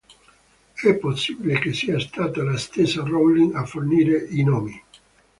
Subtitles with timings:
[0.73, 4.83] È possibile che sia stata la stessa Rowling a fornire i nomi.